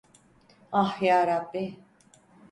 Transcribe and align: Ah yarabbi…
Ah 0.71 0.97
yarabbi… 1.01 1.77